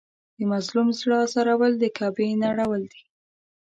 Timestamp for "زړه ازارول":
0.99-1.73